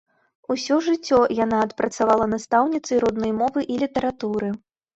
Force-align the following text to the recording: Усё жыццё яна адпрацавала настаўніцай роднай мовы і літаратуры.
Усё 0.53 0.77
жыццё 0.85 1.19
яна 1.43 1.59
адпрацавала 1.67 2.29
настаўніцай 2.33 3.05
роднай 3.07 3.31
мовы 3.43 3.69
і 3.77 3.81
літаратуры. 3.87 4.55